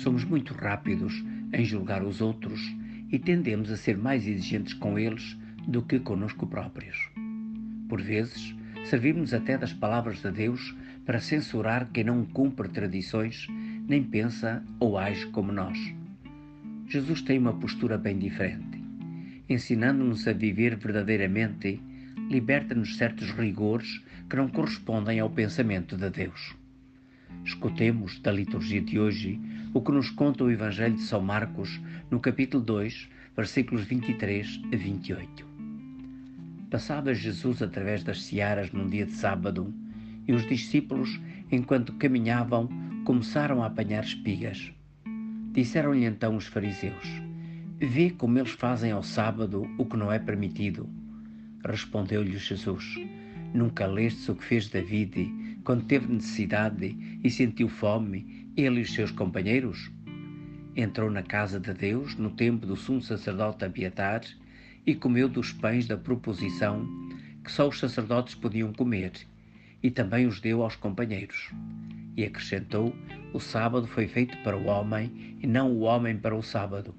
[0.00, 1.22] Somos muito rápidos
[1.52, 2.58] em julgar os outros
[3.12, 5.36] e tendemos a ser mais exigentes com eles
[5.68, 6.96] do que conosco próprios.
[7.86, 10.74] Por vezes, servimos até das palavras de Deus
[11.04, 13.46] para censurar quem não cumpre tradições,
[13.86, 15.78] nem pensa ou age como nós.
[16.88, 18.82] Jesus tem uma postura bem diferente.
[19.50, 21.78] Ensinando-nos a viver verdadeiramente,
[22.30, 26.58] liberta-nos certos rigores que não correspondem ao pensamento de Deus.
[27.44, 29.40] Escutemos da liturgia de hoje
[29.72, 34.76] o que nos conta o Evangelho de São Marcos, no capítulo 2, versículos 23 a
[34.76, 35.46] 28.
[36.70, 39.72] Passava Jesus através das searas num dia de sábado
[40.28, 41.18] e os discípulos,
[41.50, 42.68] enquanto caminhavam,
[43.04, 44.72] começaram a apanhar espigas.
[45.52, 47.08] Disseram-lhe então os fariseus:
[47.78, 50.88] Vê como eles fazem ao sábado o que não é permitido.
[51.64, 53.00] Respondeu-lhe Jesus:
[53.52, 58.92] Nunca lestes o que fez David quando teve necessidade e sentiu fome, ele e os
[58.92, 59.90] seus companheiros?
[60.76, 64.22] Entrou na casa de Deus, no tempo do sumo sacerdote Abiatar,
[64.86, 66.88] e comeu dos pães da proposição
[67.44, 69.12] que só os sacerdotes podiam comer,
[69.82, 71.50] e também os deu aos companheiros.
[72.16, 72.94] E acrescentou:
[73.32, 76.94] O sábado foi feito para o homem, e não o homem para o sábado.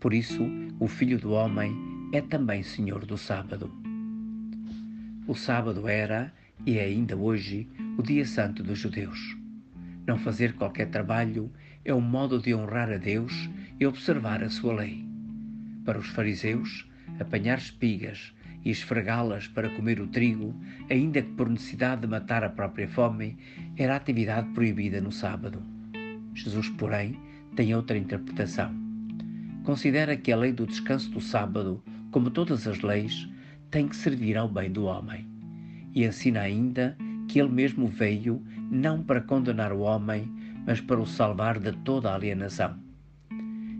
[0.00, 0.44] Por isso,
[0.78, 1.74] o Filho do Homem
[2.12, 3.72] é também Senhor do sábado.
[5.26, 6.32] O sábado era,
[6.64, 9.36] e é ainda hoje, o dia santo dos judeus.
[10.06, 11.50] Não fazer qualquer trabalho
[11.84, 13.48] é um modo de honrar a Deus
[13.80, 15.04] e observar a sua lei.
[15.84, 16.86] Para os fariseus,
[17.18, 20.54] apanhar espigas e esfregá-las para comer o trigo,
[20.90, 23.38] ainda que por necessidade de matar a própria fome,
[23.76, 25.62] era atividade proibida no sábado.
[26.34, 27.18] Jesus, porém,
[27.54, 28.74] tem outra interpretação.
[29.64, 33.28] Considera que a lei do descanso do sábado, como todas as leis,
[33.70, 35.26] tem que servir ao bem do homem.
[35.94, 36.96] E ensina ainda
[37.28, 40.30] que ele mesmo veio não para condenar o homem,
[40.66, 42.76] mas para o salvar de toda a alienação.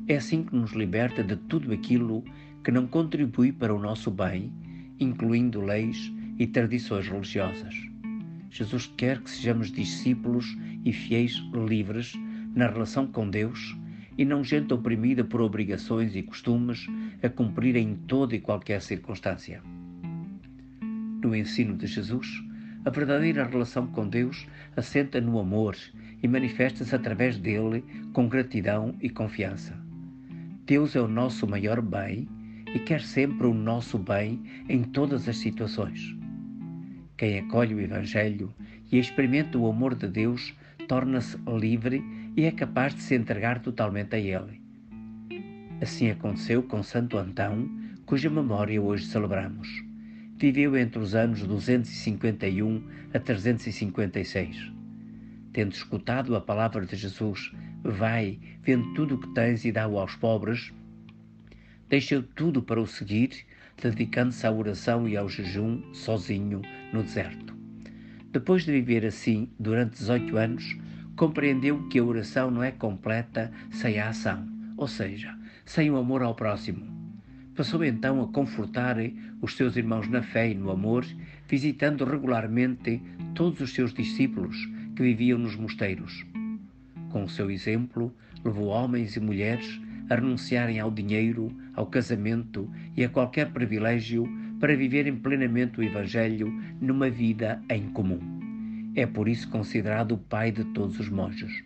[0.08, 2.22] É assim que nos liberta de tudo aquilo
[2.62, 4.52] que não contribui para o nosso bem,
[5.00, 7.74] incluindo leis e tradições religiosas.
[8.50, 12.14] Jesus quer que sejamos discípulos e fiéis livres
[12.54, 13.76] na relação com Deus
[14.16, 16.86] e não gente oprimida por obrigações e costumes
[17.22, 19.62] a cumprir em toda e qualquer circunstância.
[21.22, 22.26] No ensino de Jesus,
[22.86, 25.76] a verdadeira relação com Deus assenta no amor
[26.22, 29.76] e manifesta-se através dele com gratidão e confiança.
[30.64, 32.28] Deus é o nosso maior bem
[32.72, 36.16] e quer sempre o nosso bem em todas as situações.
[37.16, 38.54] Quem acolhe o Evangelho
[38.92, 40.54] e experimenta o amor de Deus
[40.86, 42.04] torna-se livre
[42.36, 44.62] e é capaz de se entregar totalmente a Ele.
[45.82, 47.68] Assim aconteceu com Santo Antão,
[48.04, 49.85] cuja memória hoje celebramos.
[50.38, 52.82] Viveu entre os anos 251
[53.14, 54.70] a 356.
[55.50, 57.50] Tendo escutado a palavra de Jesus,
[57.82, 60.74] vai, vende tudo o que tens e dá-o aos pobres,
[61.88, 63.30] deixou tudo para o seguir,
[63.82, 66.60] dedicando-se à oração e ao jejum, sozinho,
[66.92, 67.56] no deserto.
[68.30, 70.76] Depois de viver assim durante 18 anos,
[71.16, 76.22] compreendeu que a oração não é completa sem a ação, ou seja, sem o amor
[76.22, 76.95] ao próximo.
[77.56, 78.98] Passou então a confortar
[79.40, 81.06] os seus irmãos na fé e no amor,
[81.48, 83.00] visitando regularmente
[83.34, 84.54] todos os seus discípulos
[84.94, 86.26] que viviam nos mosteiros.
[87.08, 89.80] Com o seu exemplo, levou homens e mulheres
[90.10, 94.28] a renunciarem ao dinheiro, ao casamento e a qualquer privilégio
[94.60, 98.20] para viverem plenamente o Evangelho numa vida em comum.
[98.94, 101.64] É por isso considerado o pai de todos os monges.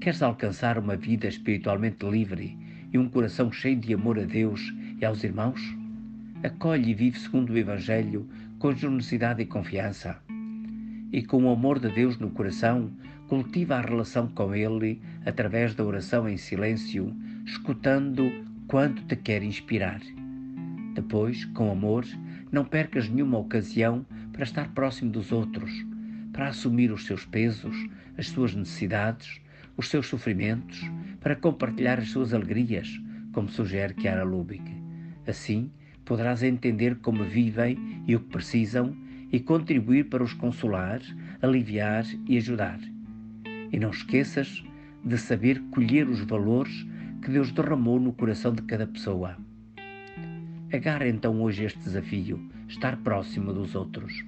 [0.00, 2.65] Queres alcançar uma vida espiritualmente livre
[2.96, 5.60] e um coração cheio de amor a Deus e aos irmãos?
[6.42, 8.26] Acolhe e vive segundo o Evangelho
[8.58, 10.16] com generosidade e confiança.
[11.12, 12.90] E com o amor de Deus no coração,
[13.28, 17.14] cultiva a relação com Ele através da oração em silêncio,
[17.44, 18.32] escutando
[18.66, 20.00] quanto te quer inspirar.
[20.94, 22.06] Depois, com amor,
[22.50, 25.70] não percas nenhuma ocasião para estar próximo dos outros,
[26.32, 27.76] para assumir os seus pesos,
[28.16, 29.38] as suas necessidades,
[29.76, 30.80] os seus sofrimentos,
[31.26, 33.00] para compartilhar as suas alegrias,
[33.32, 34.62] como sugere Chiara Lubick.
[35.26, 35.72] Assim,
[36.04, 38.96] poderás entender como vivem e o que precisam
[39.32, 41.00] e contribuir para os consolar,
[41.42, 42.78] aliviar e ajudar.
[43.72, 44.62] E não esqueças
[45.04, 46.86] de saber colher os valores
[47.20, 49.36] que Deus derramou no coração de cada pessoa.
[50.72, 54.24] Agarra então hoje este desafio, estar próximo dos outros.